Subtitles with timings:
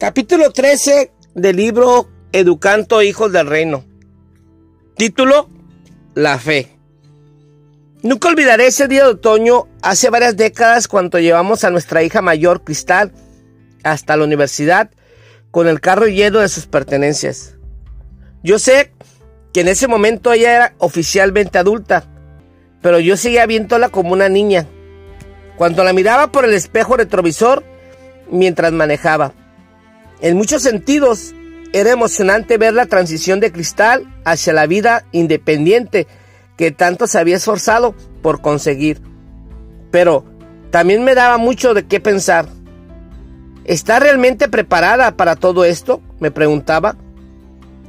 [0.00, 3.84] Capítulo 13 del libro Educando Hijos del Reino.
[4.96, 5.50] Título
[6.14, 6.70] La Fe.
[8.02, 12.64] Nunca olvidaré ese día de otoño hace varias décadas cuando llevamos a nuestra hija mayor,
[12.64, 13.12] Cristal,
[13.84, 14.90] hasta la universidad
[15.50, 17.56] con el carro lleno de sus pertenencias.
[18.42, 18.94] Yo sé
[19.52, 22.04] que en ese momento ella era oficialmente adulta,
[22.80, 24.66] pero yo seguía viéndola como una niña.
[25.58, 27.62] Cuando la miraba por el espejo retrovisor
[28.30, 29.34] mientras manejaba.
[30.22, 31.34] En muchos sentidos,
[31.72, 36.06] era emocionante ver la transición de Cristal hacia la vida independiente
[36.56, 39.00] que tanto se había esforzado por conseguir.
[39.90, 40.24] Pero
[40.70, 42.48] también me daba mucho de qué pensar.
[43.64, 46.02] ¿Está realmente preparada para todo esto?
[46.18, 46.96] Me preguntaba.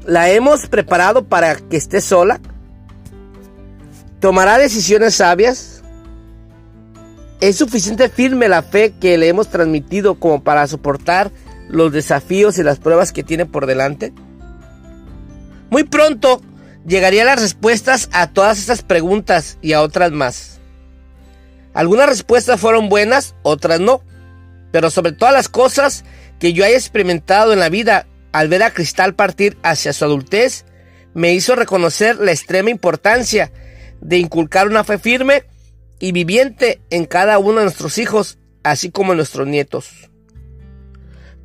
[0.06, 2.40] ¿La hemos preparado para que esté sola?
[4.20, 5.84] ¿Tomará decisiones sabias?
[7.40, 11.32] ¿Es suficiente firme la fe que le hemos transmitido como para soportar
[11.72, 14.14] los desafíos y las pruebas que tiene por delante?
[15.70, 16.42] Muy pronto
[16.86, 20.60] llegarían las respuestas a todas estas preguntas y a otras más.
[21.74, 24.04] Algunas respuestas fueron buenas, otras no.
[24.72, 26.04] Pero sobre todas las cosas
[26.40, 30.66] que yo haya experimentado en la vida al ver a Cristal partir hacia su adultez,
[31.14, 33.52] me hizo reconocer la extrema importancia
[34.00, 35.44] de inculcar una fe firme
[36.00, 40.11] y viviente en cada uno de nuestros hijos, así como en nuestros nietos.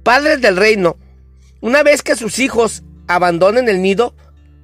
[0.06, 0.98] Padres del reino,
[1.60, 4.14] una vez que sus hijos abandonen el nido,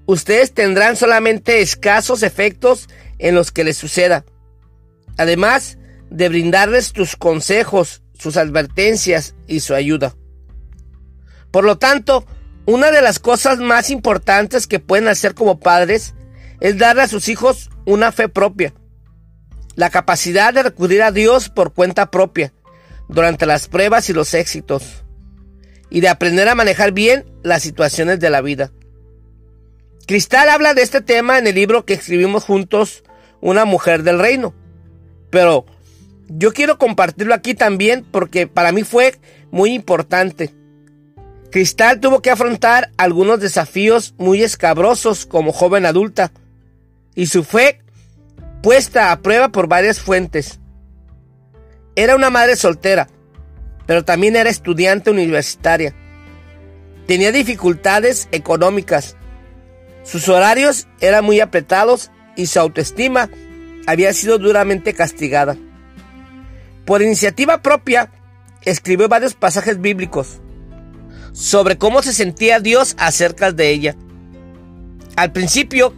[0.06, 4.24] ustedes tendrán solamente escasos efectos en los que les suceda.
[5.18, 5.78] Además
[6.10, 10.14] de brindarles tus consejos, sus advertencias y su ayuda.
[11.50, 12.24] Por lo tanto,
[12.64, 16.14] una de las cosas más importantes que pueden hacer como padres
[16.60, 18.74] es darle a sus hijos una fe propia.
[19.74, 22.52] La capacidad de recurrir a Dios por cuenta propia
[23.08, 25.01] durante las pruebas y los éxitos
[25.92, 28.72] y de aprender a manejar bien las situaciones de la vida.
[30.06, 33.04] Cristal habla de este tema en el libro que escribimos juntos,
[33.42, 34.54] Una mujer del reino.
[35.28, 35.66] Pero
[36.28, 39.18] yo quiero compartirlo aquí también porque para mí fue
[39.50, 40.54] muy importante.
[41.50, 46.32] Cristal tuvo que afrontar algunos desafíos muy escabrosos como joven adulta
[47.14, 47.80] y su fe
[48.62, 50.58] puesta a prueba por varias fuentes.
[51.96, 53.08] Era una madre soltera,
[53.86, 55.94] pero también era estudiante universitaria.
[57.06, 59.16] Tenía dificultades económicas.
[60.04, 63.28] Sus horarios eran muy apretados y su autoestima
[63.86, 65.56] había sido duramente castigada.
[66.84, 68.10] Por iniciativa propia,
[68.62, 70.40] escribió varios pasajes bíblicos
[71.32, 73.96] sobre cómo se sentía Dios acerca de ella.
[75.16, 75.94] Al principio,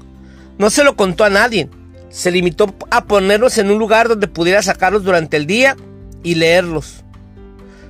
[0.58, 1.68] no se lo contó a nadie.
[2.10, 5.76] Se limitó a ponerlos en un lugar donde pudiera sacarlos durante el día
[6.22, 7.03] y leerlos.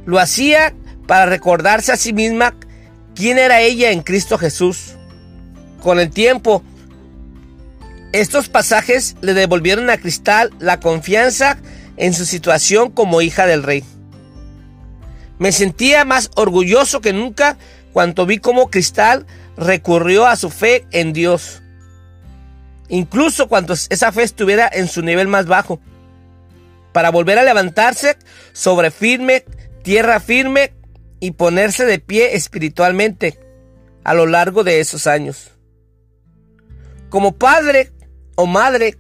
[0.06, 0.74] Lo hacía
[1.06, 2.54] para recordarse a sí misma
[3.14, 4.94] quién era ella en Cristo Jesús.
[5.82, 6.62] Con el tiempo,
[8.12, 11.58] estos pasajes le devolvieron a Cristal la confianza
[11.96, 13.84] en su situación como hija del rey.
[15.38, 17.58] Me sentía más orgulloso que nunca
[17.92, 19.26] cuando vi cómo Cristal
[19.56, 21.62] recurrió a su fe en Dios.
[22.88, 25.80] Incluso cuando esa fe estuviera en su nivel más bajo.
[26.92, 28.16] Para volver a levantarse
[28.52, 29.44] sobre firme
[29.84, 30.74] tierra firme
[31.20, 33.38] y ponerse de pie espiritualmente
[34.02, 35.52] a lo largo de esos años.
[37.10, 37.92] Como padre
[38.34, 38.96] o madre,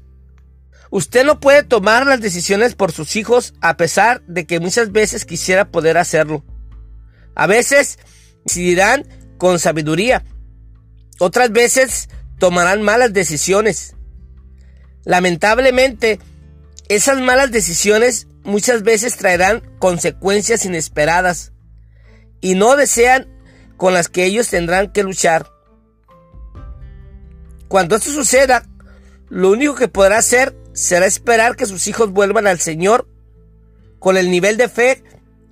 [0.90, 5.24] usted no puede tomar las decisiones por sus hijos a pesar de que muchas veces
[5.24, 6.44] quisiera poder hacerlo.
[7.34, 7.98] A veces
[8.44, 9.08] decidirán
[9.38, 10.24] con sabiduría,
[11.18, 12.08] otras veces
[12.38, 13.96] tomarán malas decisiones.
[15.04, 16.20] Lamentablemente,
[16.88, 21.52] esas malas decisiones muchas veces traerán consecuencias inesperadas
[22.40, 23.28] y no desean
[23.76, 25.50] con las que ellos tendrán que luchar.
[27.68, 28.66] Cuando esto suceda,
[29.28, 33.08] lo único que podrá hacer será esperar que sus hijos vuelvan al Señor
[33.98, 35.02] con el nivel de fe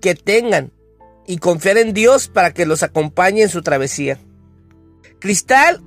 [0.00, 0.72] que tengan
[1.26, 4.18] y confiar en Dios para que los acompañe en su travesía.
[5.18, 5.80] Cristal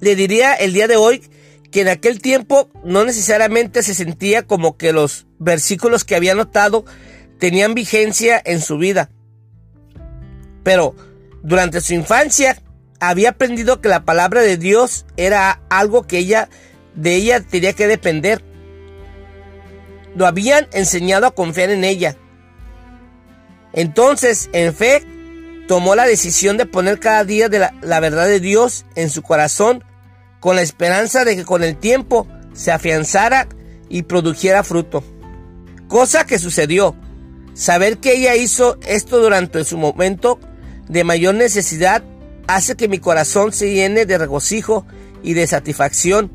[0.00, 1.22] le diría el día de hoy
[1.70, 6.84] que en aquel tiempo no necesariamente se sentía como que los versículos que había notado
[7.38, 9.10] tenían vigencia en su vida.
[10.62, 10.94] Pero
[11.42, 12.62] durante su infancia
[13.00, 16.48] había aprendido que la palabra de Dios era algo que ella
[16.94, 18.42] de ella tenía que depender.
[20.16, 22.16] Lo habían enseñado a confiar en ella.
[23.72, 25.04] Entonces, en fe,
[25.68, 27.48] tomó la decisión de poner cada día
[27.82, 29.84] la verdad de Dios en su corazón
[30.40, 33.48] con la esperanza de que con el tiempo se afianzara
[33.88, 35.02] y produjera fruto.
[35.88, 36.94] Cosa que sucedió.
[37.54, 40.38] Saber que ella hizo esto durante su momento
[40.88, 42.04] de mayor necesidad
[42.46, 44.86] hace que mi corazón se llene de regocijo
[45.22, 46.30] y de satisfacción.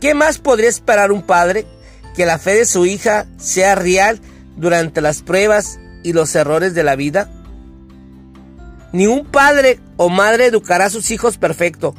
[0.00, 1.66] ¿Qué más podría esperar un padre
[2.14, 4.20] que la fe de su hija sea real
[4.56, 7.30] durante las pruebas y los errores de la vida?
[8.92, 11.94] Ni un padre o madre educará a sus hijos perfecto.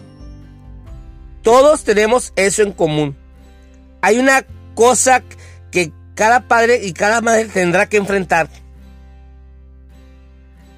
[1.41, 3.15] Todos tenemos eso en común.
[4.01, 4.45] Hay una
[4.75, 5.23] cosa
[5.71, 8.49] que cada padre y cada madre tendrá que enfrentar.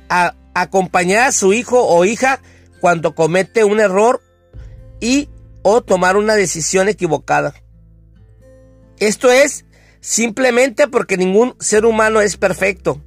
[0.09, 2.39] A acompañar a su hijo o hija
[2.81, 4.21] cuando comete un error
[4.99, 5.29] y
[5.61, 7.53] o tomar una decisión equivocada.
[8.99, 9.65] Esto es
[10.01, 13.01] simplemente porque ningún ser humano es perfecto.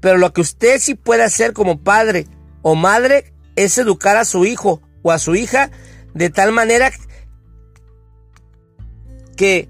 [0.00, 2.26] Pero lo que usted sí puede hacer como padre
[2.62, 5.70] o madre es educar a su hijo o a su hija
[6.14, 6.92] de tal manera
[9.36, 9.68] que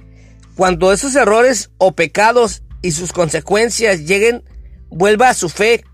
[0.57, 4.45] cuando esos errores o pecados y sus consecuencias lleguen,
[4.89, 5.85] vuelva a su fe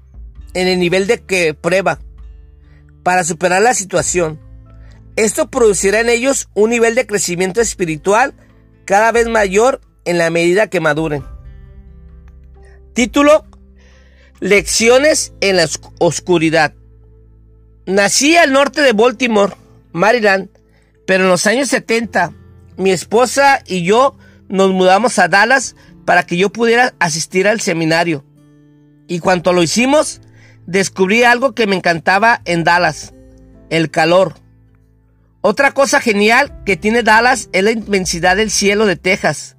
[0.54, 2.00] en el nivel de que prueba
[3.02, 4.40] para superar la situación.
[5.16, 8.34] Esto producirá en ellos un nivel de crecimiento espiritual
[8.84, 11.24] cada vez mayor en la medida que maduren.
[12.94, 13.44] Título
[14.40, 15.66] Lecciones en la
[15.98, 16.74] oscuridad.
[17.86, 19.54] Nací al norte de Baltimore,
[19.96, 20.50] Maryland,
[21.06, 22.32] pero en los años 70
[22.76, 24.16] mi esposa y yo
[24.48, 28.24] nos mudamos a Dallas para que yo pudiera asistir al seminario.
[29.08, 30.20] Y cuando lo hicimos,
[30.66, 33.14] descubrí algo que me encantaba en Dallas,
[33.70, 34.34] el calor.
[35.40, 39.56] Otra cosa genial que tiene Dallas es la inmensidad del cielo de Texas.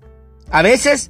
[0.51, 1.10] A veces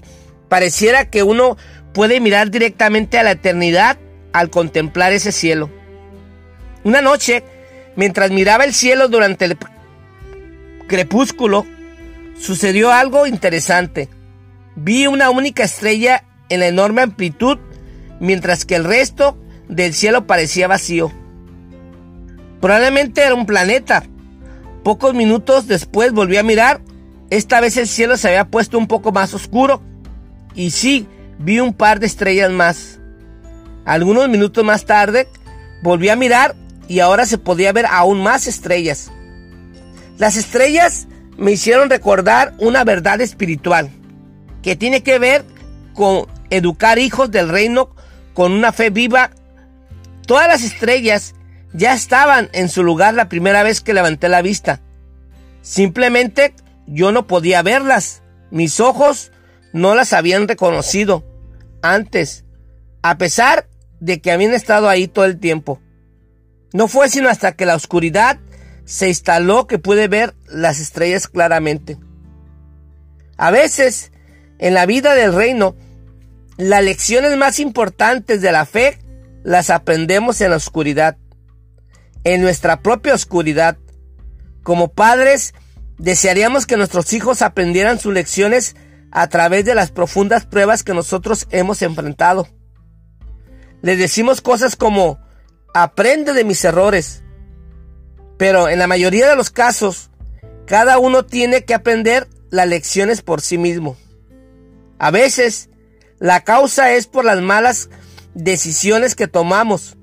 [0.49, 1.57] pareciera que uno
[1.93, 3.97] puede mirar directamente a la eternidad
[4.33, 5.71] al contemplar ese cielo.
[6.83, 7.43] Una noche,
[7.97, 9.57] mientras miraba el cielo durante el
[10.87, 11.65] crepúsculo,
[12.39, 14.07] sucedió algo interesante.
[14.77, 17.57] Vi una única estrella en la enorme amplitud,
[18.21, 21.11] mientras que el resto del cielo parecía vacío.
[22.61, 24.03] Probablemente era un planeta.
[24.83, 26.81] Pocos minutos después volví a mirar.
[27.29, 29.81] Esta vez el cielo se había puesto un poco más oscuro.
[30.53, 31.07] Y sí,
[31.39, 32.99] vi un par de estrellas más.
[33.85, 35.27] Algunos minutos más tarde,
[35.81, 36.55] volví a mirar
[36.87, 39.11] y ahora se podía ver aún más estrellas.
[40.17, 41.07] Las estrellas
[41.37, 43.89] me hicieron recordar una verdad espiritual
[44.63, 45.45] que tiene que ver
[45.93, 47.89] con educar hijos del reino
[48.33, 49.31] con una fe viva
[50.27, 51.33] Todas las estrellas
[51.73, 54.81] ya estaban en su lugar la primera vez que levanté la vista.
[55.61, 56.53] Simplemente
[56.85, 58.21] yo no podía verlas.
[58.51, 59.31] Mis ojos
[59.71, 61.23] no las habían reconocido
[61.81, 62.43] antes,
[63.01, 63.69] a pesar
[64.01, 65.79] de que habían estado ahí todo el tiempo.
[66.77, 68.37] No fue sino hasta que la oscuridad
[68.85, 71.97] se instaló que pude ver las estrellas claramente.
[73.35, 74.11] A veces,
[74.59, 75.75] en la vida del reino,
[76.55, 78.99] las lecciones más importantes de la fe
[79.43, 81.17] las aprendemos en la oscuridad,
[82.23, 83.79] en nuestra propia oscuridad.
[84.61, 85.55] Como padres,
[85.97, 88.75] desearíamos que nuestros hijos aprendieran sus lecciones
[89.09, 92.47] a través de las profundas pruebas que nosotros hemos enfrentado.
[93.81, 95.17] Les decimos cosas como,
[95.73, 97.23] aprende de mis errores.
[98.37, 100.09] Pero en la mayoría de los casos,
[100.65, 103.97] cada uno tiene que aprender las lecciones por sí mismo.
[104.99, 105.69] A veces,
[106.19, 107.89] la causa es por las malas
[108.33, 109.97] decisiones que tomamos,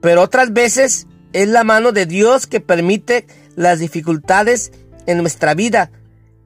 [0.00, 4.72] pero otras veces es la mano de Dios que permite las dificultades
[5.06, 5.90] en nuestra vida,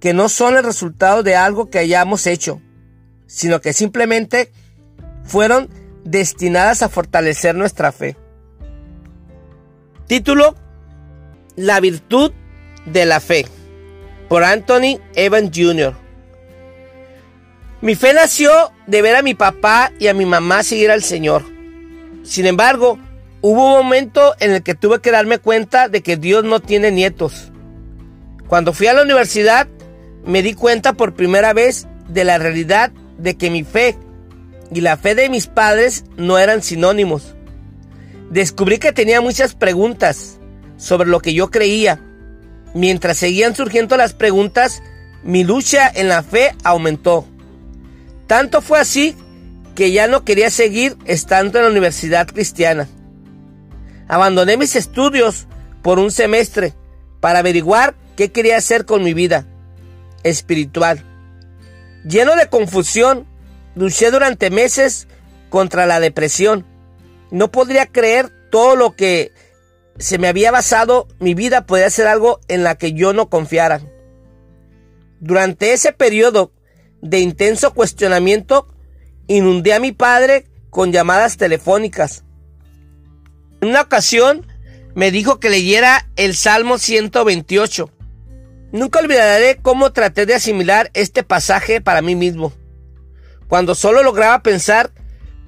[0.00, 2.60] que no son el resultado de algo que hayamos hecho,
[3.26, 4.52] sino que simplemente
[5.24, 5.68] fueron
[6.04, 8.16] destinadas a fortalecer nuestra fe.
[10.08, 10.54] Título
[11.54, 12.32] La virtud
[12.86, 13.44] de la fe
[14.30, 15.94] por Anthony Evans Jr.
[17.82, 18.50] Mi fe nació
[18.86, 21.44] de ver a mi papá y a mi mamá seguir al Señor.
[22.22, 22.98] Sin embargo,
[23.42, 26.90] hubo un momento en el que tuve que darme cuenta de que Dios no tiene
[26.90, 27.52] nietos.
[28.46, 29.68] Cuando fui a la universidad,
[30.24, 33.98] me di cuenta por primera vez de la realidad de que mi fe
[34.72, 37.34] y la fe de mis padres no eran sinónimos.
[38.30, 40.38] Descubrí que tenía muchas preguntas
[40.76, 42.00] sobre lo que yo creía.
[42.74, 44.82] Mientras seguían surgiendo las preguntas,
[45.22, 47.26] mi lucha en la fe aumentó.
[48.26, 49.16] Tanto fue así
[49.74, 52.88] que ya no quería seguir estando en la universidad cristiana.
[54.08, 55.46] Abandoné mis estudios
[55.82, 56.74] por un semestre
[57.20, 59.46] para averiguar qué quería hacer con mi vida
[60.22, 61.04] espiritual.
[62.04, 63.26] Lleno de confusión,
[63.74, 65.08] luché durante meses
[65.48, 66.66] contra la depresión.
[67.30, 69.32] No podría creer todo lo que
[69.98, 73.80] se me había basado, mi vida podía ser algo en la que yo no confiara.
[75.20, 76.52] Durante ese periodo
[77.02, 78.72] de intenso cuestionamiento,
[79.26, 82.24] inundé a mi padre con llamadas telefónicas.
[83.60, 84.46] En una ocasión
[84.94, 87.90] me dijo que leyera el Salmo 128.
[88.72, 92.52] Nunca olvidaré cómo traté de asimilar este pasaje para mí mismo,
[93.48, 94.92] cuando solo lograba pensar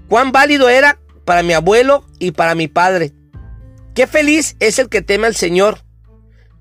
[0.08, 0.98] cuán válido era
[1.30, 3.12] para mi abuelo y para mi padre.
[3.94, 5.78] Qué feliz es el que teme al Señor.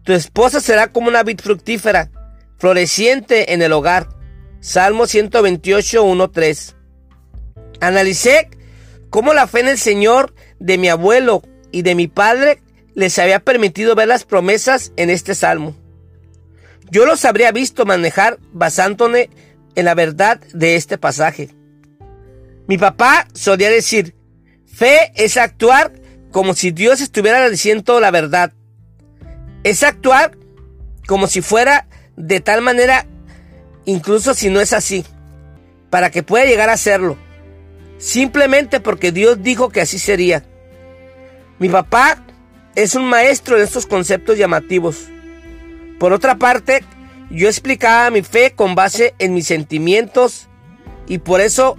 [0.04, 2.12] Tu esposa será como una vid fructífera,
[2.60, 4.10] floreciente en el hogar.
[4.60, 6.76] Salmo 128, 1, 3.
[7.82, 8.52] Analicé
[9.10, 12.62] cómo la fe en el Señor de mi abuelo y de mi padre
[12.94, 15.76] les había permitido ver las promesas en este salmo.
[16.92, 19.32] Yo los habría visto manejar basándome
[19.74, 21.50] en la verdad de este pasaje.
[22.68, 24.14] Mi papá solía decir,
[24.72, 25.92] fe es actuar
[26.32, 28.54] como si Dios estuviera diciendo la verdad.
[29.64, 30.38] Es actuar
[31.08, 33.08] como si fuera de tal manera,
[33.86, 35.06] incluso si no es así,
[35.90, 37.18] para que pueda llegar a serlo.
[37.98, 40.46] Simplemente porque Dios dijo que así sería.
[41.58, 42.24] Mi papá
[42.76, 45.08] es un maestro en estos conceptos llamativos.
[46.00, 46.84] Por otra parte,
[47.30, 50.48] yo explicaba mi fe con base en mis sentimientos
[51.08, 51.78] y por eso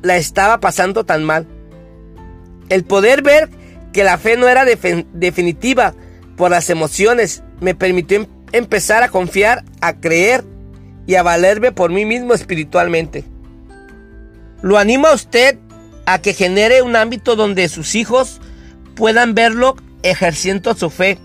[0.00, 1.46] la estaba pasando tan mal.
[2.68, 3.48] El poder ver
[3.92, 5.94] que la fe no era definitiva
[6.36, 10.44] por las emociones me permitió em-, empezar a confiar, a creer
[11.06, 13.24] y a valerme por mí mismo espiritualmente.
[14.62, 15.58] Lo animo a usted
[16.06, 18.40] a que genere un ámbito donde sus hijos
[18.94, 21.18] puedan verlo ejerciendo su fe,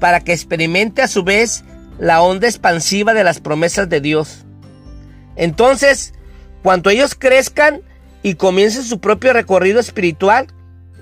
[0.00, 1.64] para que experimente a su vez
[1.98, 4.44] la onda expansiva de las promesas de Dios.
[5.36, 6.14] Entonces,
[6.62, 7.80] cuando ellos crezcan
[8.22, 10.48] y comiencen su propio recorrido espiritual,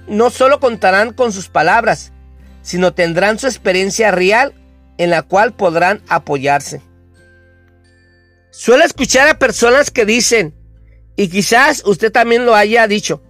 [0.09, 2.13] no solo contarán con sus palabras,
[2.63, 4.55] sino tendrán su experiencia real
[4.99, 6.81] en la cual podrán apoyarse.
[8.51, 10.55] Suelo escuchar a personas que dicen,
[11.17, 13.23] y quizás usted también lo haya dicho,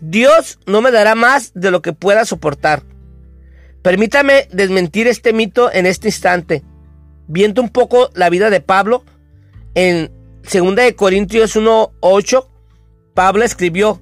[0.00, 2.82] Dios no me dará más de lo que pueda soportar.
[3.82, 6.62] Permítame desmentir este mito en este instante.
[7.28, 9.04] Viendo un poco la vida de Pablo,
[9.74, 10.10] en
[10.50, 12.48] 2 de Corintios 1:8,
[13.14, 14.00] Pablo escribió: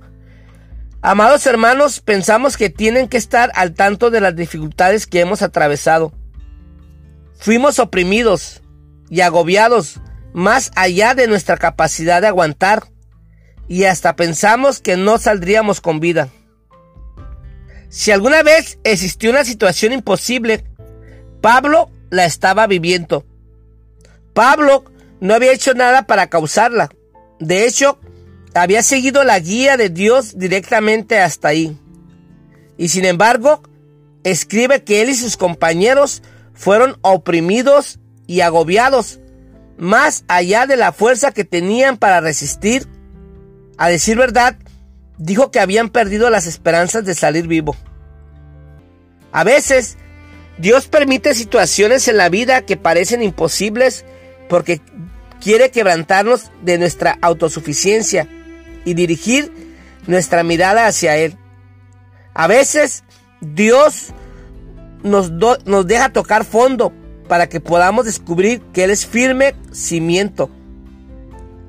[1.02, 6.12] Amados hermanos, pensamos que tienen que estar al tanto de las dificultades que hemos atravesado.
[7.38, 8.60] Fuimos oprimidos
[9.08, 9.98] y agobiados
[10.34, 12.84] más allá de nuestra capacidad de aguantar
[13.66, 16.28] y hasta pensamos que no saldríamos con vida.
[17.88, 20.64] Si alguna vez existió una situación imposible,
[21.40, 23.24] Pablo la estaba viviendo.
[24.34, 24.84] Pablo
[25.20, 26.90] no había hecho nada para causarla.
[27.38, 27.98] De hecho,
[28.54, 31.78] había seguido la guía de Dios directamente hasta ahí.
[32.76, 33.62] Y sin embargo,
[34.24, 36.22] escribe que él y sus compañeros
[36.54, 39.20] fueron oprimidos y agobiados,
[39.78, 42.86] más allá de la fuerza que tenían para resistir.
[43.78, 44.56] A decir verdad,
[45.18, 47.76] dijo que habían perdido las esperanzas de salir vivo.
[49.32, 49.96] A veces,
[50.58, 54.04] Dios permite situaciones en la vida que parecen imposibles
[54.48, 54.80] porque
[55.40, 58.28] quiere quebrantarnos de nuestra autosuficiencia
[58.84, 59.52] y dirigir
[60.06, 61.36] nuestra mirada hacia Él.
[62.34, 63.04] A veces
[63.40, 64.12] Dios
[65.02, 66.92] nos, nos deja tocar fondo
[67.28, 70.50] para que podamos descubrir que Él es firme cimiento.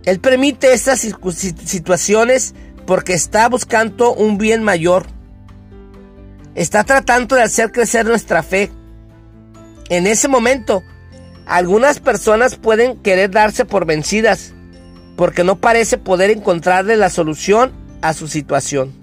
[0.04, 5.06] Él permite estas situaciones porque está buscando un bien mayor.
[6.56, 8.72] Está tratando de hacer crecer nuestra fe.
[9.90, 10.84] En ese momento,
[11.46, 14.54] algunas personas pueden querer darse por vencidas
[15.16, 18.94] porque no parece poder encontrarle la solución a su situación.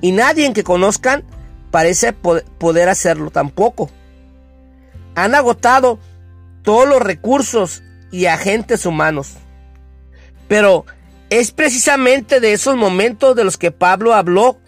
[0.00, 1.24] Y nadie que conozcan
[1.70, 3.90] parece poder hacerlo tampoco.
[5.14, 5.98] Han agotado
[6.62, 9.34] todos los recursos y agentes humanos.
[10.48, 10.84] Pero
[11.30, 14.58] es precisamente de esos momentos de los que Pablo habló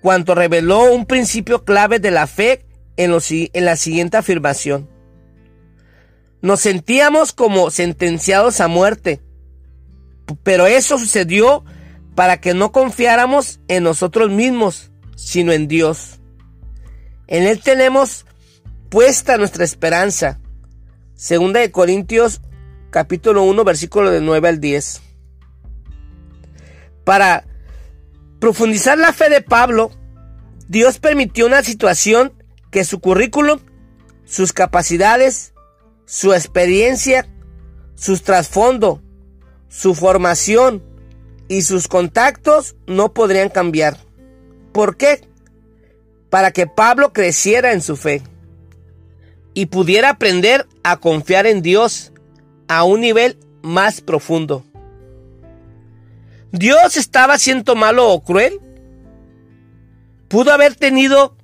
[0.00, 2.64] cuando reveló un principio clave de la fe
[2.96, 4.88] en, en la siguiente afirmación.
[6.42, 9.20] Nos sentíamos como sentenciados a muerte,
[10.42, 11.64] pero eso sucedió
[12.14, 16.20] para que no confiáramos en nosotros mismos, sino en Dios.
[17.26, 18.26] En Él tenemos
[18.88, 20.40] puesta nuestra esperanza.
[21.14, 22.40] Segunda de Corintios
[22.90, 25.00] capítulo 1 versículo de 9 al 10.
[27.04, 27.46] Para
[28.40, 29.90] profundizar la fe de Pablo,
[30.68, 32.32] Dios permitió una situación
[32.70, 33.60] que su currículum,
[34.24, 35.54] sus capacidades,
[36.06, 37.26] su experiencia,
[37.94, 39.02] sus trasfondo,
[39.70, 40.82] su formación
[41.48, 43.96] y sus contactos no podrían cambiar.
[44.72, 45.26] ¿Por qué?
[46.28, 48.22] Para que Pablo creciera en su fe
[49.54, 52.12] y pudiera aprender a confiar en Dios
[52.68, 54.64] a un nivel más profundo.
[56.52, 58.60] ¿Dios estaba siendo malo o cruel?
[60.28, 61.36] Pudo haber tenido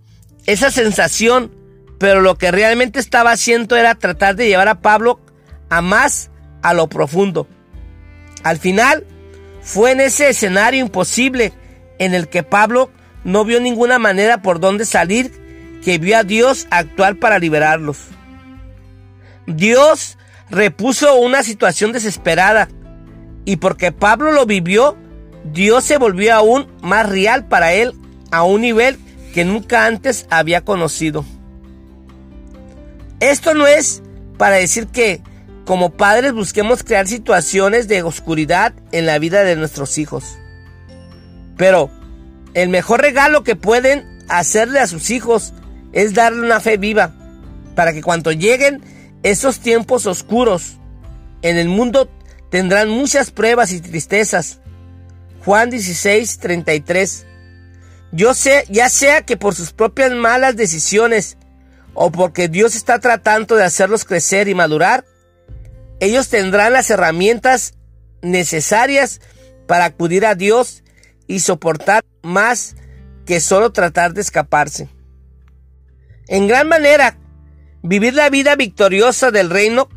[0.47, 1.52] esa sensación,
[1.99, 5.21] pero lo que realmente estaba haciendo era tratar de llevar a Pablo
[5.68, 6.30] a más
[6.62, 7.49] a lo profundo.
[8.46, 9.04] Al final,
[9.60, 11.52] fue en ese escenario imposible
[11.98, 12.92] en el que Pablo
[13.24, 15.32] no vio ninguna manera por donde salir
[15.82, 17.98] que vio a Dios actuar para liberarlos.
[19.48, 20.16] Dios
[20.48, 22.68] repuso una situación desesperada
[23.44, 24.96] y porque Pablo lo vivió,
[25.52, 27.94] Dios se volvió aún más real para él
[28.30, 28.96] a un nivel
[29.34, 31.24] que nunca antes había conocido.
[33.18, 34.04] Esto no es
[34.38, 35.20] para decir que
[35.66, 40.38] como padres busquemos crear situaciones de oscuridad en la vida de nuestros hijos.
[41.56, 41.90] Pero
[42.54, 45.52] el mejor regalo que pueden hacerle a sus hijos
[45.92, 47.12] es darle una fe viva,
[47.75, 48.80] para que cuando lleguen
[49.25, 50.78] esos tiempos oscuros
[51.42, 52.08] en el mundo
[52.49, 54.61] tendrán muchas pruebas y tristezas.
[55.44, 57.26] Juan 16, 33.
[58.12, 61.38] Yo sé, ya sea que por sus propias malas decisiones
[61.92, 65.04] o porque Dios está tratando de hacerlos crecer y madurar,
[66.00, 67.74] ellos tendrán las herramientas
[68.22, 69.20] necesarias
[69.66, 70.82] para acudir a Dios
[71.26, 72.76] y soportar más
[73.24, 74.88] que solo tratar de escaparse.
[76.28, 77.18] En gran manera,
[77.82, 79.88] vivir la vida victoriosa del reino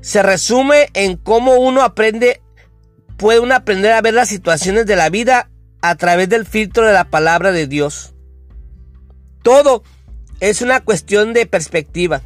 [0.00, 2.40] se resume en cómo uno aprende,
[3.16, 5.48] puede uno aprender a ver las situaciones de la vida
[5.80, 8.14] a través del filtro de la palabra de Dios.
[9.42, 9.82] Todo
[10.40, 12.22] es una cuestión de perspectiva.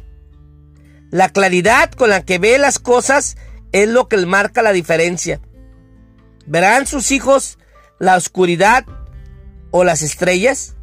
[1.11, 3.37] La claridad con la que ve las cosas
[3.71, 5.39] es lo que marca la diferencia.
[6.45, 7.57] ¿Verán sus hijos
[7.99, 8.85] la oscuridad
[9.71, 10.75] o las estrellas?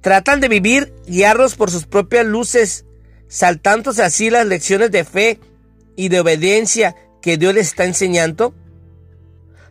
[0.00, 2.86] Tratan de vivir guiarlos por sus propias luces,
[3.28, 5.40] saltándose así las lecciones de fe
[5.94, 8.54] y de obediencia que Dios les está enseñando.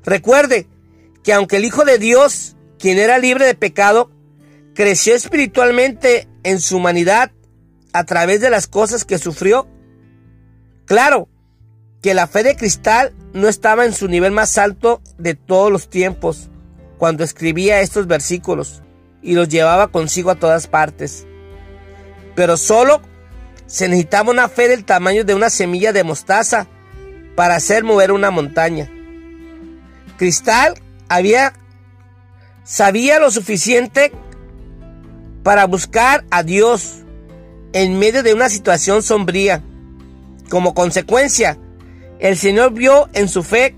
[0.03, 0.67] Recuerde
[1.23, 4.11] que aunque el Hijo de Dios, quien era libre de pecado,
[4.73, 7.31] creció espiritualmente en su humanidad
[7.93, 9.67] a través de las cosas que sufrió.
[10.85, 11.27] Claro
[12.01, 15.89] que la fe de cristal no estaba en su nivel más alto de todos los
[15.89, 16.49] tiempos
[16.97, 18.81] cuando escribía estos versículos
[19.21, 21.25] y los llevaba consigo a todas partes.
[22.35, 23.01] Pero solo
[23.67, 26.67] se necesitaba una fe del tamaño de una semilla de mostaza
[27.35, 28.89] para hacer mover una montaña.
[30.17, 30.75] Cristal
[31.07, 31.53] había
[32.63, 34.11] sabía lo suficiente
[35.43, 37.00] para buscar a Dios
[37.73, 39.61] en medio de una situación sombría.
[40.49, 41.57] Como consecuencia,
[42.19, 43.75] el Señor vio en su fe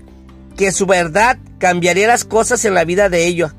[0.56, 3.54] que su verdad cambiaría las cosas en la vida de ella.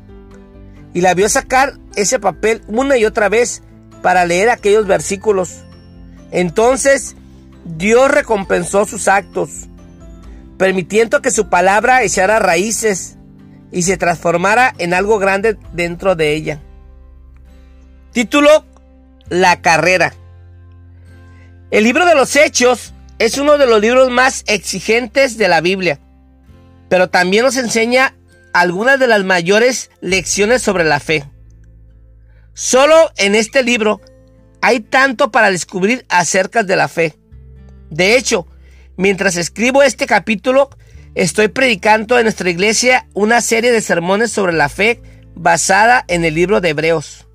[0.94, 3.62] Y la vio sacar ese papel una y otra vez
[4.02, 5.64] para leer aquellos versículos.
[6.32, 7.16] Entonces
[7.66, 9.68] Dios recompensó sus actos,
[10.58, 13.18] permitiendo que su palabra echara raíces
[13.72, 16.62] y se transformara en algo grande dentro de ella.
[18.12, 18.66] Título
[19.28, 20.14] La carrera.
[21.72, 26.00] El libro de los Hechos es uno de los libros más exigentes de la Biblia,
[26.90, 28.16] pero también nos enseña
[28.54, 31.26] algunas de las mayores lecciones sobre la fe.
[32.54, 34.00] Solo en este libro
[34.62, 37.18] hay tanto para descubrir acerca de la fe.
[37.90, 38.48] De hecho,
[38.96, 40.70] mientras escribo este capítulo,
[41.16, 45.02] estoy predicando en nuestra iglesia una serie de sermones sobre la fe
[45.34, 47.28] basada en el libro de Hebreos.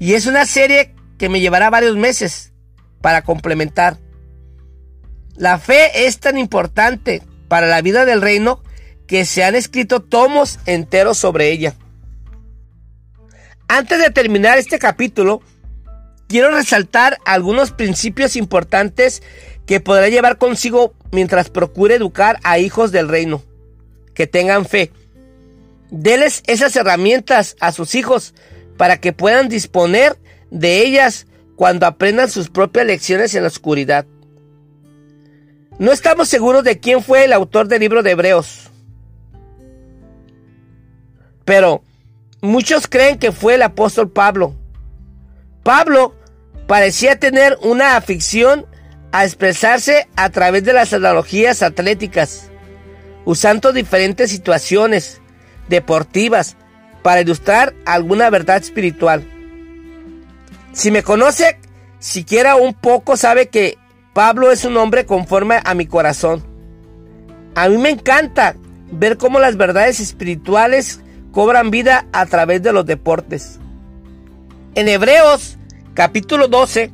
[0.00, 2.53] Y es una serie que me llevará varios meses,
[3.04, 3.98] para complementar.
[5.36, 8.62] La fe es tan importante para la vida del reino
[9.06, 11.74] que se han escrito tomos enteros sobre ella.
[13.68, 15.42] Antes de terminar este capítulo,
[16.28, 19.22] quiero resaltar algunos principios importantes
[19.66, 23.42] que podrá llevar consigo mientras procure educar a hijos del reino,
[24.14, 24.92] que tengan fe.
[25.90, 28.32] Deles esas herramientas a sus hijos
[28.78, 30.18] para que puedan disponer
[30.50, 34.06] de ellas cuando aprendan sus propias lecciones en la oscuridad.
[35.78, 38.70] No estamos seguros de quién fue el autor del libro de Hebreos,
[41.44, 41.82] pero
[42.40, 44.54] muchos creen que fue el apóstol Pablo.
[45.62, 46.14] Pablo
[46.66, 48.66] parecía tener una afición
[49.12, 52.50] a expresarse a través de las analogías atléticas,
[53.24, 55.20] usando diferentes situaciones
[55.68, 56.56] deportivas
[57.02, 59.24] para ilustrar alguna verdad espiritual.
[60.74, 61.56] Si me conoce
[62.00, 63.78] siquiera un poco, sabe que
[64.12, 66.44] Pablo es un hombre conforme a mi corazón.
[67.54, 68.56] A mí me encanta
[68.90, 73.60] ver cómo las verdades espirituales cobran vida a través de los deportes.
[74.74, 75.58] En Hebreos
[75.94, 76.90] capítulo 12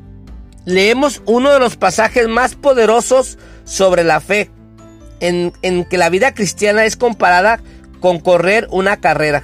[0.67, 4.51] leemos uno de los pasajes más poderosos sobre la fe,
[5.21, 7.61] en, en que la vida cristiana es comparada
[8.01, 9.43] con correr una carrera.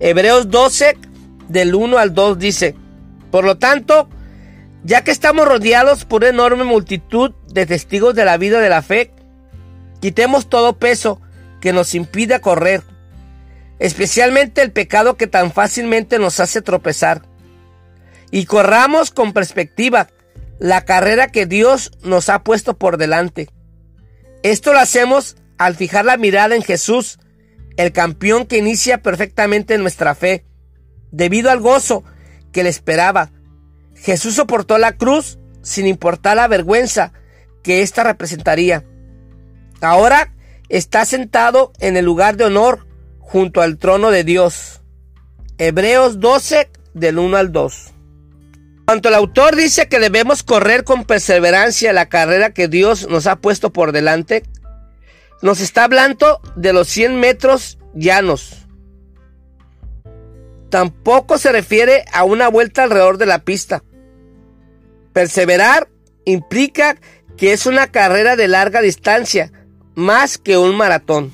[0.00, 0.96] Hebreos 12
[1.48, 2.74] del 1 al 2 dice,
[3.30, 4.08] por lo tanto,
[4.82, 8.82] ya que estamos rodeados por una enorme multitud de testigos de la vida de la
[8.82, 9.12] fe,
[10.00, 11.20] quitemos todo peso
[11.60, 12.82] que nos impida correr,
[13.78, 17.22] especialmente el pecado que tan fácilmente nos hace tropezar,
[18.30, 20.08] y corramos con perspectiva
[20.58, 23.48] la carrera que Dios nos ha puesto por delante.
[24.42, 27.18] Esto lo hacemos al fijar la mirada en Jesús,
[27.76, 30.44] el campeón que inicia perfectamente nuestra fe,
[31.10, 32.04] debido al gozo
[32.52, 33.30] que le esperaba.
[33.94, 37.12] Jesús soportó la cruz sin importar la vergüenza
[37.62, 38.84] que ésta representaría.
[39.80, 40.32] Ahora
[40.68, 42.86] está sentado en el lugar de honor
[43.18, 44.80] junto al trono de Dios.
[45.58, 47.92] Hebreos 12 del 1 al 2.
[48.86, 53.36] Cuanto el autor dice que debemos correr con perseverancia la carrera que Dios nos ha
[53.36, 54.42] puesto por delante,
[55.42, 58.59] nos está hablando de los 100 metros llanos.
[60.70, 63.82] Tampoco se refiere a una vuelta alrededor de la pista.
[65.12, 65.88] Perseverar
[66.24, 66.96] implica
[67.36, 69.50] que es una carrera de larga distancia,
[69.94, 71.32] más que un maratón.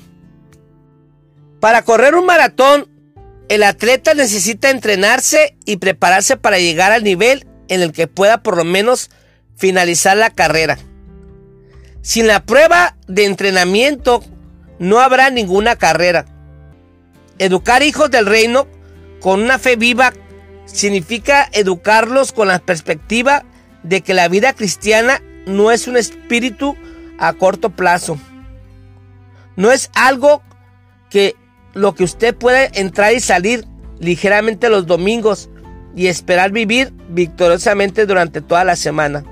[1.59, 2.89] Para correr un maratón,
[3.49, 8.57] el atleta necesita entrenarse y prepararse para llegar al nivel en el que pueda por
[8.57, 9.11] lo menos
[9.55, 10.77] finalizar la carrera.
[12.01, 14.23] Sin la prueba de entrenamiento
[14.79, 16.25] no habrá ninguna carrera.
[17.37, 18.67] Educar hijos del reino
[19.21, 20.13] con una fe viva
[20.65, 23.45] significa educarlos con la perspectiva
[23.83, 26.75] de que la vida cristiana no es un espíritu
[27.17, 28.17] a corto plazo.
[29.55, 30.43] No es algo
[31.09, 31.35] que
[31.73, 33.65] lo que usted puede entrar y salir
[33.99, 35.49] ligeramente los domingos
[35.95, 39.23] y esperar vivir victoriosamente durante toda la semana.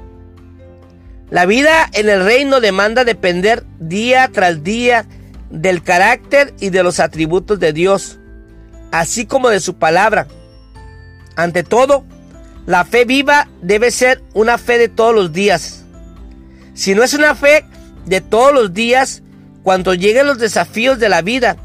[1.29, 5.05] La vida en el reino demanda depender día tras día
[5.49, 8.19] del carácter y de los atributos de Dios,
[8.99, 10.27] así como de su palabra.
[11.35, 12.05] Ante todo,
[12.65, 15.83] la fe viva debe ser una fe de todos los días.
[16.73, 17.65] Si no es una fe
[18.05, 19.21] de todos los días,
[19.63, 21.57] cuando lleguen los desafíos de la vida,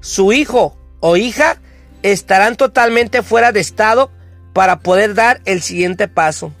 [0.00, 1.56] su hijo o hija
[2.02, 4.10] estarán totalmente fuera de estado
[4.52, 6.52] para poder dar el siguiente paso.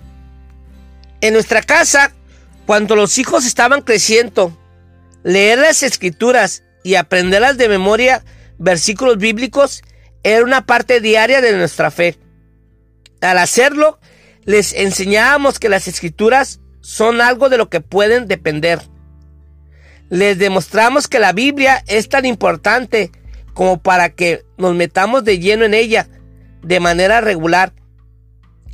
[1.20, 2.12] En nuestra casa,
[2.64, 4.56] cuando los hijos estaban creciendo,
[5.24, 8.24] leer las escrituras y aprenderlas de memoria,
[8.58, 9.82] versículos bíblicos,
[10.34, 12.18] era una parte diaria de nuestra fe.
[13.20, 14.00] Al hacerlo,
[14.44, 18.80] les enseñábamos que las escrituras son algo de lo que pueden depender.
[20.08, 23.12] Les demostramos que la Biblia es tan importante
[23.54, 26.08] como para que nos metamos de lleno en ella
[26.60, 27.72] de manera regular.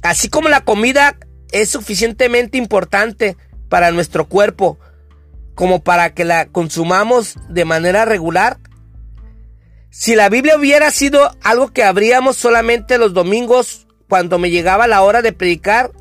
[0.02, 1.18] Así como la comida
[1.52, 3.36] es suficientemente importante
[3.68, 4.78] para nuestro cuerpo
[5.54, 8.58] como para que la consumamos de manera regular.
[9.94, 15.02] Si la Biblia hubiera sido algo que abríamos solamente los domingos cuando me llegaba la
[15.02, 15.92] hora de predicar,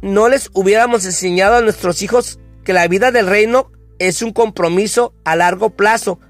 [0.00, 5.12] no les hubiéramos enseñado a nuestros hijos que la vida del reino es un compromiso
[5.24, 6.20] a largo plazo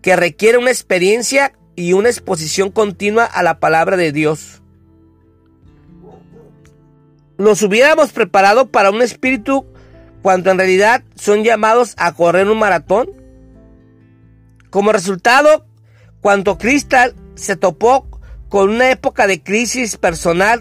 [0.00, 4.62] que requiere una experiencia y una exposición continua a la palabra de Dios.
[7.36, 9.66] Los hubiéramos preparado para un espíritu
[10.22, 13.10] cuando en realidad son llamados a correr un maratón.
[14.70, 15.66] Como resultado,
[16.24, 18.08] cuando Crystal se topó
[18.48, 20.60] con una época de crisis personal,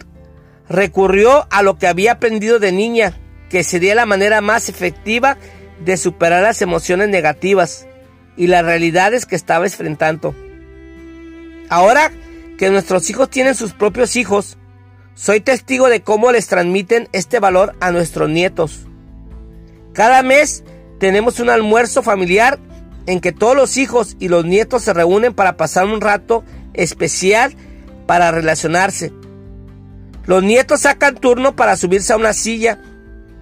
[0.68, 3.18] recurrió a lo que había aprendido de niña,
[3.50, 5.38] que sería la manera más efectiva
[5.80, 7.88] de superar las emociones negativas
[8.36, 10.36] y las realidades que estaba enfrentando.
[11.70, 12.12] Ahora
[12.58, 14.58] que nuestros hijos tienen sus propios hijos,
[15.16, 18.82] soy testigo de cómo les transmiten este valor a nuestros nietos.
[19.94, 20.66] Cada mes
[21.00, 22.60] tenemos un almuerzo familiar
[23.06, 27.56] en que todos los hijos y los nietos se reúnen para pasar un rato especial
[28.06, 29.12] para relacionarse.
[30.26, 32.80] Los nietos sacan turno para subirse a una silla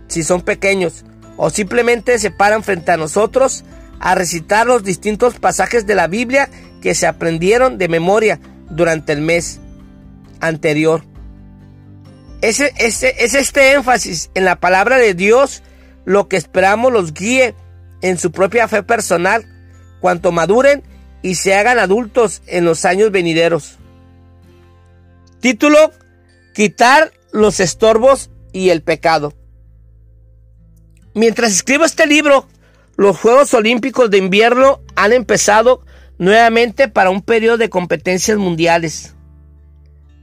[0.07, 1.05] si son pequeños
[1.37, 3.63] o simplemente se paran frente a nosotros
[3.99, 6.49] a recitar los distintos pasajes de la Biblia
[6.81, 9.59] que se aprendieron de memoria durante el mes
[10.39, 11.03] anterior.
[12.41, 15.61] Ese, es este énfasis en la palabra de Dios
[16.05, 17.53] lo que esperamos los guíe
[18.01, 19.45] en su propia fe personal
[19.99, 20.83] cuanto maduren
[21.21, 23.77] y se hagan adultos en los años venideros.
[25.39, 25.91] Título,
[26.53, 29.33] quitar los estorbos y el pecado.
[31.13, 32.47] Mientras escribo este libro,
[32.95, 35.83] los Juegos Olímpicos de invierno han empezado
[36.17, 39.15] nuevamente para un periodo de competencias mundiales.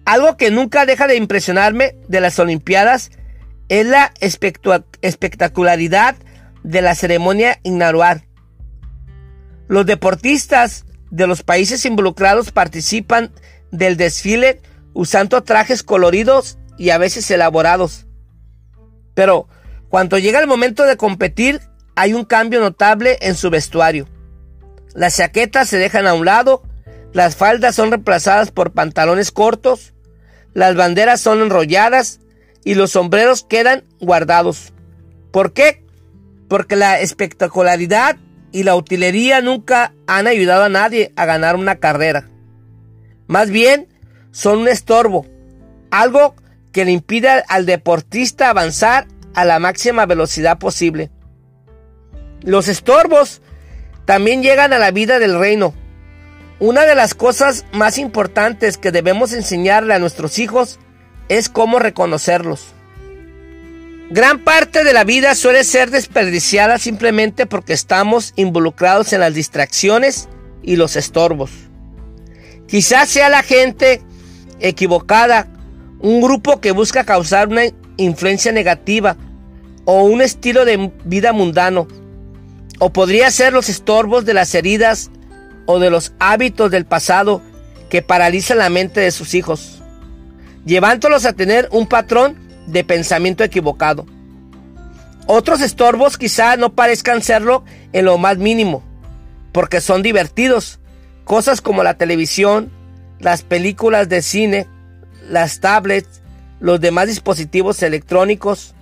[0.04, 3.10] Algo que nunca deja de impresionarme de las Olimpiadas
[3.68, 6.16] es la espectacularidad
[6.68, 8.24] de la ceremonia inaugural.
[9.68, 13.32] Los deportistas de los países involucrados participan
[13.70, 14.60] del desfile
[14.92, 18.06] usando trajes coloridos y a veces elaborados.
[19.14, 19.48] Pero
[19.88, 21.62] cuando llega el momento de competir,
[21.96, 24.06] hay un cambio notable en su vestuario.
[24.94, 26.62] Las chaquetas se dejan a un lado,
[27.14, 29.94] las faldas son reemplazadas por pantalones cortos,
[30.52, 32.20] las banderas son enrolladas
[32.62, 34.74] y los sombreros quedan guardados.
[35.30, 35.87] ¿Por qué?
[36.48, 38.16] Porque la espectacularidad
[38.52, 42.28] y la utilería nunca han ayudado a nadie a ganar una carrera.
[43.26, 43.88] Más bien,
[44.30, 45.26] son un estorbo,
[45.90, 46.34] algo
[46.72, 51.10] que le impide al deportista avanzar a la máxima velocidad posible.
[52.42, 53.42] Los estorbos
[54.04, 55.74] también llegan a la vida del reino.
[56.60, 60.78] Una de las cosas más importantes que debemos enseñarle a nuestros hijos
[61.28, 62.74] es cómo reconocerlos.
[64.10, 70.30] Gran parte de la vida suele ser desperdiciada simplemente porque estamos involucrados en las distracciones
[70.62, 71.50] y los estorbos.
[72.66, 74.00] Quizás sea la gente
[74.60, 75.46] equivocada,
[76.00, 77.64] un grupo que busca causar una
[77.98, 79.18] influencia negativa
[79.84, 81.86] o un estilo de vida mundano.
[82.78, 85.10] O podría ser los estorbos de las heridas
[85.66, 87.42] o de los hábitos del pasado
[87.90, 89.82] que paralizan la mente de sus hijos,
[90.64, 94.06] llevándolos a tener un patrón de pensamiento equivocado.
[95.26, 98.82] Otros estorbos quizá no parezcan serlo en lo más mínimo,
[99.52, 100.78] porque son divertidos.
[101.24, 102.70] Cosas como la televisión,
[103.18, 104.66] las películas de cine,
[105.28, 106.22] las tablets,
[106.60, 108.74] los demás dispositivos electrónicos.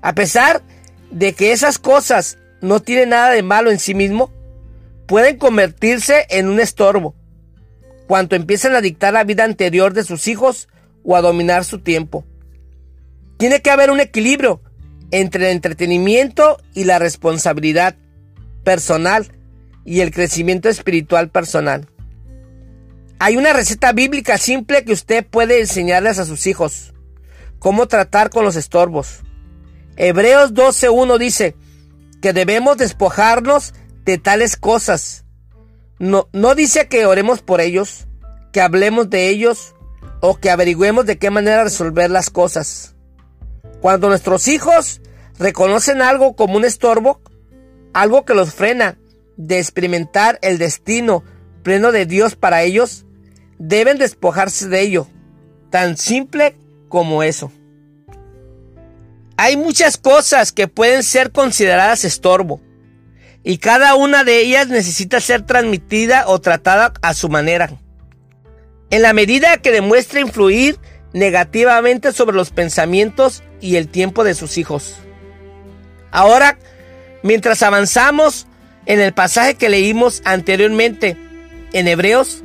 [0.00, 0.62] A pesar
[1.10, 4.30] de que esas cosas no tienen nada de malo en sí mismo,
[5.06, 7.14] pueden convertirse en un estorbo
[8.06, 10.68] cuando empiezan a dictar la vida anterior de sus hijos
[11.04, 12.24] o a dominar su tiempo.
[13.36, 14.62] Tiene que haber un equilibrio
[15.10, 17.96] entre el entretenimiento y la responsabilidad
[18.64, 19.30] personal
[19.84, 21.88] y el crecimiento espiritual personal.
[23.18, 26.92] Hay una receta bíblica simple que usted puede enseñarles a sus hijos.
[27.58, 29.22] Cómo tratar con los estorbos.
[29.96, 31.56] Hebreos 12.1 dice
[32.20, 35.24] que debemos despojarnos de tales cosas.
[35.98, 38.06] No, no dice que oremos por ellos,
[38.52, 39.74] que hablemos de ellos
[40.20, 42.93] o que averigüemos de qué manera resolver las cosas.
[43.84, 45.02] Cuando nuestros hijos
[45.38, 47.20] reconocen algo como un estorbo,
[47.92, 48.96] algo que los frena
[49.36, 51.22] de experimentar el destino
[51.62, 53.04] pleno de Dios para ellos,
[53.58, 55.06] deben despojarse de ello.
[55.68, 56.56] Tan simple
[56.88, 57.52] como eso.
[59.36, 62.62] Hay muchas cosas que pueden ser consideradas estorbo
[63.42, 67.70] y cada una de ellas necesita ser transmitida o tratada a su manera.
[68.88, 70.78] En la medida que demuestre influir
[71.12, 74.96] negativamente sobre los pensamientos y el tiempo de sus hijos.
[76.10, 76.58] Ahora,
[77.22, 78.46] mientras avanzamos
[78.84, 81.16] en el pasaje que leímos anteriormente
[81.72, 82.44] en Hebreos,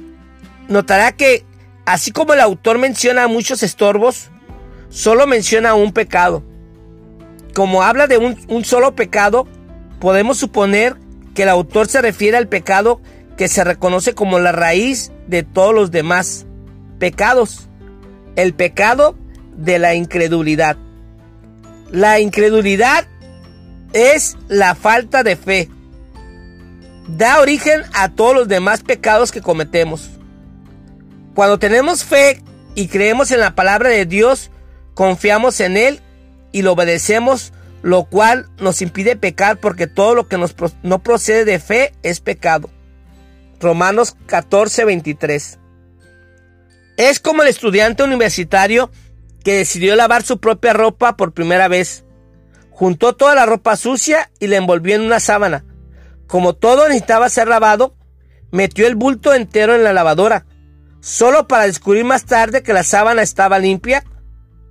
[0.70, 1.44] notará que
[1.86, 4.30] así como el autor menciona muchos estorbos,
[4.88, 6.42] solo menciona un pecado.
[7.54, 9.46] Como habla de un, un solo pecado,
[10.00, 10.96] podemos suponer
[11.36, 13.02] que el autor se refiere al pecado
[13.36, 16.46] que se reconoce como la raíz de todos los demás
[16.98, 17.68] pecados,
[18.38, 19.18] el pecado
[19.58, 20.78] de la incredulidad.
[21.92, 23.08] La incredulidad
[23.94, 25.70] es la falta de fe.
[27.08, 30.10] Da origen a todos los demás pecados que cometemos.
[31.34, 32.42] Cuando tenemos fe
[32.76, 34.52] y creemos en la palabra de Dios,
[34.94, 36.02] confiamos en Él
[36.52, 40.38] y lo obedecemos lo cual nos impide pecar porque todo lo que
[40.84, 42.70] no procede de fe es pecado.
[43.60, 45.60] Romanos 14, 23.
[46.98, 48.92] Es como el estudiante universitario
[49.44, 52.06] que decidió lavar su propia ropa por primera vez.
[52.72, 55.66] Juntó toda la ropa sucia y la envolvió en una sábana.
[56.28, 57.96] Como todo necesitaba ser lavado,
[58.52, 60.46] metió el bulto entero en la lavadora,
[61.02, 64.04] solo para descubrir más tarde que la sábana estaba limpia,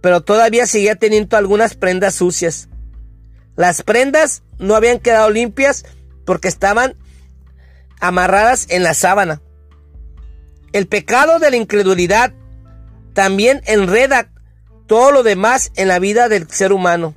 [0.00, 2.68] pero todavía seguía teniendo algunas prendas sucias.
[3.57, 5.85] Las prendas no habían quedado limpias
[6.24, 6.96] porque estaban
[8.00, 9.42] amarradas en la sábana.
[10.72, 12.33] El pecado de la incredulidad
[13.14, 14.31] también enreda
[14.88, 17.14] todo lo demás en la vida del ser humano.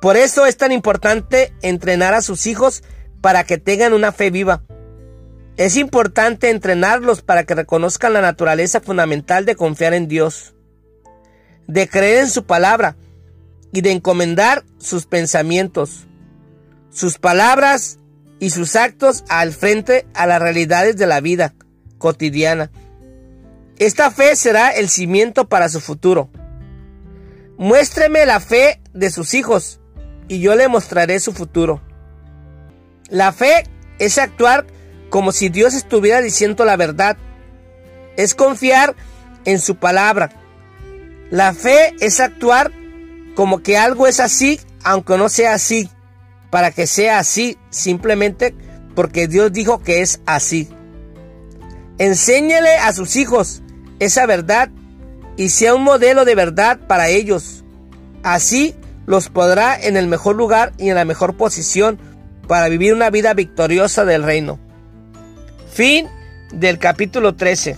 [0.00, 2.82] Por eso es tan importante entrenar a sus hijos
[3.20, 4.62] para que tengan una fe viva.
[5.56, 10.54] Es importante entrenarlos para que reconozcan la naturaleza fundamental de confiar en Dios,
[11.66, 12.96] de creer en su palabra
[13.72, 16.06] y de encomendar sus pensamientos,
[16.90, 17.98] sus palabras
[18.38, 21.54] y sus actos al frente a las realidades de la vida
[21.98, 22.70] cotidiana.
[23.78, 26.30] Esta fe será el cimiento para su futuro.
[27.58, 29.80] Muéstreme la fe de sus hijos
[30.28, 31.82] y yo le mostraré su futuro.
[33.08, 33.64] La fe
[33.98, 34.64] es actuar
[35.10, 37.16] como si Dios estuviera diciendo la verdad.
[38.16, 38.94] Es confiar
[39.44, 40.30] en su palabra.
[41.30, 42.70] La fe es actuar
[43.34, 45.90] como que algo es así, aunque no sea así,
[46.50, 48.54] para que sea así, simplemente
[48.94, 50.68] porque Dios dijo que es así.
[51.98, 53.62] Enséñele a sus hijos
[53.98, 54.70] esa verdad
[55.38, 57.64] y sea un modelo de verdad para ellos.
[58.22, 58.74] Así
[59.06, 61.98] los podrá en el mejor lugar y en la mejor posición
[62.48, 64.58] para vivir una vida victoriosa del reino.
[65.72, 66.08] Fin
[66.52, 67.76] del capítulo 13.